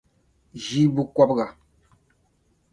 ʒii 0.63 0.91
bukɔbiga. 0.93 1.45